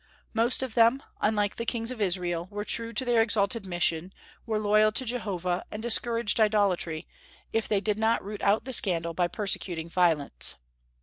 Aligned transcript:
Most 0.33 0.63
of 0.63 0.73
them, 0.73 1.03
unlike 1.21 1.57
the 1.57 1.63
kings 1.63 1.91
of 1.91 2.01
Israel, 2.01 2.47
were 2.49 2.65
true 2.65 2.91
to 2.91 3.05
their 3.05 3.21
exalted 3.21 3.67
mission, 3.67 4.11
were 4.47 4.57
loyal 4.57 4.91
to 4.91 5.05
Jehovah, 5.05 5.63
and 5.69 5.79
discouraged 5.83 6.39
idolatry, 6.39 7.07
if 7.53 7.67
they 7.67 7.81
did 7.81 7.99
not 7.99 8.25
root 8.25 8.41
out 8.41 8.65
the 8.65 8.73
scandal 8.73 9.13
by 9.13 9.27
persecuting 9.27 9.89
violence. 9.89 10.55